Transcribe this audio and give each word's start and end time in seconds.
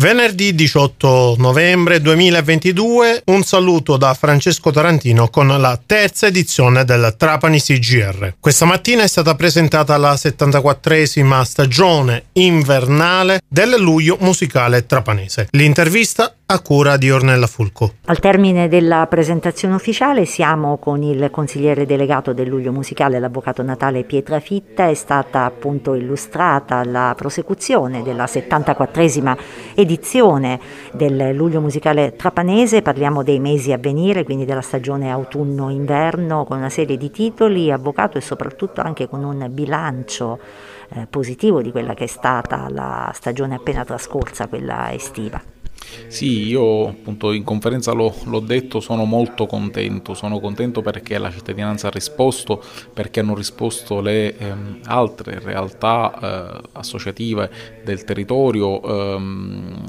Venerdì 0.00 0.54
18 0.54 1.34
novembre 1.38 2.00
2022 2.00 3.22
un 3.24 3.42
saluto 3.42 3.96
da 3.96 4.14
Francesco 4.14 4.70
Tarantino 4.70 5.26
con 5.26 5.48
la 5.48 5.76
terza 5.84 6.28
edizione 6.28 6.84
del 6.84 7.16
Trapani 7.18 7.60
CGR. 7.60 8.34
Questa 8.38 8.64
mattina 8.64 9.02
è 9.02 9.08
stata 9.08 9.34
presentata 9.34 9.96
la 9.96 10.12
74esima 10.14 11.42
stagione 11.42 12.26
invernale 12.34 13.40
del 13.48 13.74
luglio 13.76 14.16
musicale 14.20 14.86
trapanese. 14.86 15.48
L'intervista 15.50 16.32
a 16.50 16.60
cura 16.62 16.96
di 16.96 17.10
Ornella 17.10 17.46
Fulco. 17.46 17.92
Al 18.06 18.20
termine 18.20 18.68
della 18.68 19.06
presentazione 19.06 19.74
ufficiale 19.74 20.24
siamo 20.24 20.78
con 20.78 21.02
il 21.02 21.28
consigliere 21.30 21.84
delegato 21.84 22.32
del 22.32 22.48
Luglio 22.48 22.72
Musicale, 22.72 23.18
l'avvocato 23.18 23.62
Natale 23.62 24.04
Pietrafitta. 24.04 24.88
È 24.88 24.94
stata 24.94 25.44
appunto 25.44 25.92
illustrata 25.92 26.82
la 26.84 27.12
prosecuzione 27.14 28.02
della 28.02 28.24
74esima 28.24 29.36
edizione 29.74 30.58
del 30.92 31.34
Luglio 31.34 31.60
Musicale 31.60 32.16
Trapanese. 32.16 32.80
Parliamo 32.80 33.22
dei 33.22 33.40
mesi 33.40 33.72
a 33.72 33.76
venire, 33.76 34.24
quindi 34.24 34.46
della 34.46 34.62
stagione 34.62 35.10
autunno-inverno, 35.10 36.46
con 36.46 36.56
una 36.56 36.70
serie 36.70 36.96
di 36.96 37.10
titoli, 37.10 37.70
avvocato 37.70 38.16
e 38.16 38.22
soprattutto 38.22 38.80
anche 38.80 39.06
con 39.06 39.22
un 39.22 39.46
bilancio 39.50 40.38
eh, 40.94 41.06
positivo 41.10 41.60
di 41.60 41.70
quella 41.70 41.92
che 41.92 42.04
è 42.04 42.06
stata 42.06 42.68
la 42.70 43.10
stagione 43.12 43.56
appena 43.56 43.84
trascorsa, 43.84 44.46
quella 44.46 44.90
estiva. 44.94 45.56
Sì, 46.06 46.46
io 46.46 46.88
appunto 46.88 47.32
in 47.32 47.44
conferenza 47.44 47.92
l'ho, 47.92 48.14
l'ho, 48.24 48.40
detto, 48.40 48.80
sono 48.80 49.04
molto 49.04 49.46
contento, 49.46 50.14
sono 50.14 50.40
contento 50.40 50.80
perché 50.82 51.18
la 51.18 51.30
cittadinanza 51.30 51.88
ha 51.88 51.90
risposto, 51.90 52.62
perché 52.92 53.20
hanno 53.20 53.34
risposto 53.34 54.00
le 54.00 54.36
ehm, 54.36 54.80
altre 54.84 55.38
realtà 55.40 56.56
eh, 56.56 56.68
associative 56.72 57.50
del 57.80 58.04
territorio, 58.04 58.82
ehm, 58.82 59.84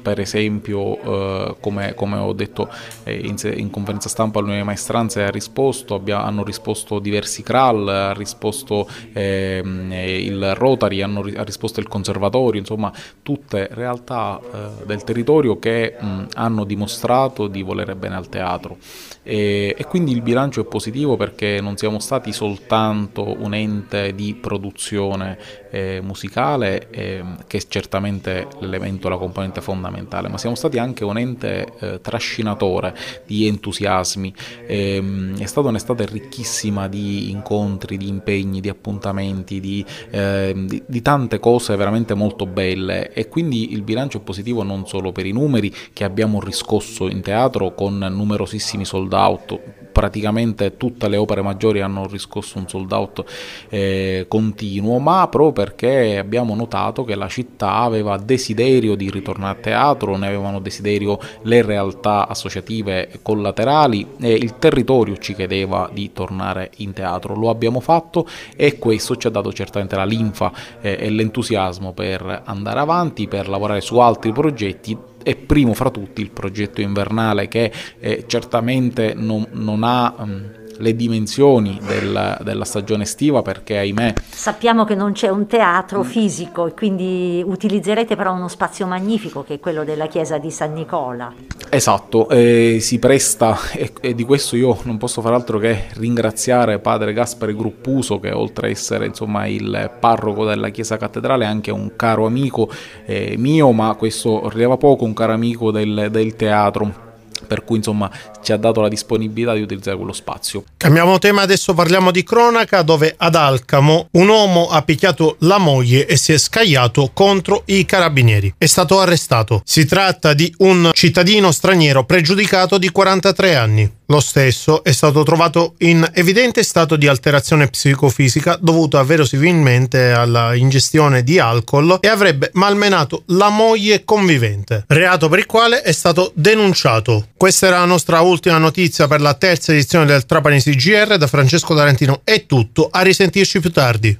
per 0.00 0.20
esempio 0.20 1.00
eh, 1.00 1.56
come, 1.60 1.94
come, 1.94 2.16
ho 2.16 2.32
detto 2.32 2.68
eh, 3.04 3.14
in, 3.14 3.36
in, 3.56 3.70
conferenza 3.70 4.08
stampa 4.08 4.40
l'Unione 4.40 4.62
Maestranze 4.62 5.22
ha 5.22 5.30
risposto, 5.30 5.94
abbia, 5.94 6.22
hanno 6.22 6.44
risposto 6.44 6.98
diversi 6.98 7.42
CRAL, 7.42 7.88
ha 7.88 8.12
risposto 8.12 8.88
ehm, 9.12 9.92
il 9.92 10.54
Rotary, 10.54 11.02
hanno, 11.02 11.20
ha 11.36 11.42
risposto 11.42 11.80
il 11.80 11.88
Conservatorio, 11.88 12.60
insomma 12.60 12.92
tutte 13.22 13.68
realtà 13.72 14.40
eh, 14.40 14.86
del 14.86 15.04
territorio 15.04 15.58
che 15.58 15.96
mh, 15.98 16.24
hanno 16.34 16.64
dimostrato 16.64 17.46
di 17.46 17.62
volere 17.62 17.94
bene 17.94 18.16
al 18.16 18.28
teatro. 18.28 18.76
E, 19.22 19.74
e, 19.76 19.84
quindi 19.84 20.12
il 20.12 20.22
bilancio 20.22 20.62
è 20.62 20.64
positivo 20.64 21.16
perché 21.16 21.60
non 21.60 21.76
siamo 21.76 21.98
stati 21.98 22.32
soltanto 22.32 23.36
un 23.38 23.52
ente 23.52 24.14
di 24.14 24.34
produzione 24.34 25.38
eh, 25.70 26.00
musicale 26.02 26.88
eh, 26.90 27.22
che 27.46 27.58
è 27.58 27.62
certamente 27.68 28.48
l'elemento, 28.60 29.08
la 29.08 29.18
componente 29.18 29.60
fondamentale, 29.60 29.89
ma 30.28 30.38
siamo 30.38 30.54
stati 30.54 30.78
anche 30.78 31.04
un 31.04 31.18
ente 31.18 31.66
eh, 31.78 32.00
trascinatore 32.00 32.94
di 33.26 33.46
entusiasmi. 33.46 34.32
Ehm, 34.66 35.38
è 35.38 35.46
stata 35.46 35.68
un'estate 35.68 36.06
ricchissima 36.06 36.88
di 36.88 37.30
incontri, 37.30 37.96
di 37.96 38.08
impegni, 38.08 38.60
di 38.60 38.68
appuntamenti, 38.68 39.60
di, 39.60 39.84
ehm, 40.10 40.66
di, 40.66 40.82
di 40.86 41.02
tante 41.02 41.38
cose 41.38 41.76
veramente 41.76 42.14
molto 42.14 42.46
belle 42.46 43.12
e 43.12 43.28
quindi 43.28 43.72
il 43.72 43.82
bilancio 43.82 44.18
è 44.18 44.20
positivo 44.20 44.62
non 44.62 44.86
solo 44.86 45.12
per 45.12 45.26
i 45.26 45.32
numeri 45.32 45.72
che 45.92 46.04
abbiamo 46.04 46.40
riscosso 46.40 47.08
in 47.08 47.20
teatro 47.20 47.74
con 47.74 47.98
numerosissimi 47.98 48.84
sold 48.84 49.12
out 49.12 49.79
praticamente 50.00 50.78
tutte 50.78 51.10
le 51.10 51.18
opere 51.18 51.42
maggiori 51.42 51.82
hanno 51.82 52.06
riscosso 52.06 52.56
un 52.56 52.66
sold 52.66 52.90
out 52.90 53.22
eh, 53.68 54.24
continuo, 54.28 54.98
ma 54.98 55.28
proprio 55.28 55.52
perché 55.52 56.16
abbiamo 56.16 56.54
notato 56.54 57.04
che 57.04 57.14
la 57.14 57.28
città 57.28 57.74
aveva 57.74 58.16
desiderio 58.16 58.94
di 58.94 59.10
ritornare 59.10 59.58
a 59.58 59.60
teatro, 59.60 60.16
ne 60.16 60.28
avevano 60.28 60.58
desiderio 60.58 61.18
le 61.42 61.60
realtà 61.60 62.26
associative 62.28 63.10
collaterali 63.20 64.06
e 64.18 64.32
il 64.32 64.56
territorio 64.56 65.18
ci 65.18 65.34
chiedeva 65.34 65.90
di 65.92 66.14
tornare 66.14 66.70
in 66.76 66.94
teatro. 66.94 67.34
Lo 67.34 67.50
abbiamo 67.50 67.80
fatto 67.80 68.26
e 68.56 68.78
questo 68.78 69.16
ci 69.16 69.26
ha 69.26 69.30
dato 69.30 69.52
certamente 69.52 69.96
la 69.96 70.06
linfa 70.06 70.50
eh, 70.80 70.96
e 70.98 71.10
l'entusiasmo 71.10 71.92
per 71.92 72.40
andare 72.46 72.80
avanti, 72.80 73.28
per 73.28 73.50
lavorare 73.50 73.82
su 73.82 73.98
altri 73.98 74.32
progetti 74.32 75.09
e 75.22 75.36
primo 75.36 75.74
fra 75.74 75.90
tutti 75.90 76.20
il 76.20 76.30
progetto 76.30 76.80
invernale 76.80 77.48
che 77.48 77.72
eh, 77.98 78.24
certamente 78.26 79.14
non, 79.14 79.46
non 79.52 79.82
ha 79.82 80.14
um, 80.18 80.59
le 80.80 80.96
dimensioni 80.96 81.78
del, 81.86 82.38
della 82.42 82.64
stagione 82.64 83.04
estiva 83.04 83.42
perché 83.42 83.78
ahimè 83.78 84.14
sappiamo 84.28 84.84
che 84.84 84.94
non 84.94 85.12
c'è 85.12 85.28
un 85.28 85.46
teatro 85.46 86.02
fisico 86.02 86.66
e 86.66 86.74
quindi 86.74 87.42
utilizzerete 87.44 88.16
però 88.16 88.32
uno 88.32 88.48
spazio 88.48 88.86
magnifico 88.86 89.44
che 89.44 89.54
è 89.54 89.60
quello 89.60 89.84
della 89.84 90.06
chiesa 90.06 90.38
di 90.38 90.50
San 90.50 90.72
Nicola. 90.72 91.32
Esatto 91.68 92.28
eh, 92.28 92.78
si 92.80 92.98
presta 92.98 93.56
e, 93.72 93.92
e, 94.00 94.14
di 94.14 94.24
questo 94.24 94.56
io 94.56 94.76
non 94.84 94.98
posso 94.98 95.20
far 95.20 95.34
altro 95.34 95.58
che 95.58 95.86
ringraziare 95.94 96.78
padre 96.78 97.12
Gaspare 97.12 97.54
Gruppuso 97.54 98.18
che 98.18 98.32
oltre 98.32 98.68
a 98.68 98.70
essere 98.70 99.06
insomma 99.06 99.46
il 99.46 99.90
parroco 100.00 100.44
della 100.44 100.70
chiesa 100.70 100.96
cattedrale 100.96 101.44
è 101.44 101.48
anche 101.48 101.70
un 101.70 101.92
caro 101.94 102.26
amico 102.26 102.68
eh, 103.04 103.34
mio 103.38 103.70
ma 103.72 103.94
questo 103.94 104.48
rileva 104.48 104.76
poco 104.76 105.04
un 105.04 105.14
caro 105.14 105.32
amico 105.32 105.70
del, 105.70 106.08
del 106.10 106.34
teatro 106.34 107.08
per 107.46 107.64
cui 107.64 107.78
insomma 107.78 108.10
ci 108.42 108.52
ha 108.52 108.56
dato 108.56 108.80
la 108.80 108.88
disponibilità 108.88 109.54
di 109.54 109.62
utilizzare 109.62 109.96
quello 109.96 110.12
spazio. 110.12 110.64
Cambiamo 110.76 111.18
tema, 111.18 111.42
adesso 111.42 111.74
parliamo 111.74 112.10
di 112.10 112.22
cronaca 112.22 112.82
dove 112.82 113.14
ad 113.16 113.34
Alcamo 113.34 114.08
un 114.12 114.28
uomo 114.28 114.68
ha 114.68 114.82
picchiato 114.82 115.36
la 115.40 115.58
moglie 115.58 116.06
e 116.06 116.16
si 116.16 116.32
è 116.32 116.38
scagliato 116.38 117.10
contro 117.12 117.62
i 117.66 117.84
carabinieri. 117.84 118.54
È 118.56 118.66
stato 118.66 119.00
arrestato. 119.00 119.62
Si 119.64 119.86
tratta 119.86 120.34
di 120.34 120.52
un 120.58 120.90
cittadino 120.92 121.50
straniero 121.52 122.04
pregiudicato 122.04 122.78
di 122.78 122.90
43 122.90 123.56
anni. 123.56 123.98
Lo 124.10 124.18
stesso 124.18 124.82
è 124.82 124.90
stato 124.90 125.22
trovato 125.22 125.74
in 125.78 126.04
evidente 126.14 126.64
stato 126.64 126.96
di 126.96 127.06
alterazione 127.06 127.68
psicofisica 127.68 128.58
dovuta 128.60 129.00
verosimilmente 129.04 130.10
alla 130.10 130.56
ingestione 130.56 131.22
di 131.22 131.38
alcol 131.38 131.98
e 132.00 132.08
avrebbe 132.08 132.50
malmenato 132.54 133.22
la 133.26 133.50
moglie 133.50 134.04
convivente, 134.04 134.82
reato 134.88 135.28
per 135.28 135.38
il 135.38 135.46
quale 135.46 135.82
è 135.82 135.92
stato 135.92 136.32
denunciato. 136.34 137.28
Questa 137.36 137.68
era 137.68 137.78
la 137.78 137.84
nostra 137.84 138.20
ultima 138.20 138.58
notizia 138.58 139.06
per 139.06 139.20
la 139.20 139.34
terza 139.34 139.70
edizione 139.70 140.06
del 140.06 140.26
Trapani 140.26 140.60
CGR. 140.60 141.16
Da 141.16 141.28
Francesco 141.28 141.76
Tarantino 141.76 142.22
è 142.24 142.46
tutto, 142.46 142.88
a 142.90 143.02
risentirci 143.02 143.60
più 143.60 143.70
tardi. 143.70 144.18